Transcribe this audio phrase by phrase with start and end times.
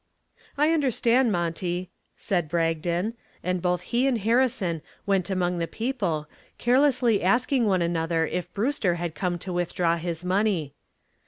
[0.57, 3.13] "I understand, Monty," said Bragdon,
[3.43, 6.27] and both he and Harrison went among the people
[6.57, 10.73] carelessly asking one another if Brewster had come to withdraw his money.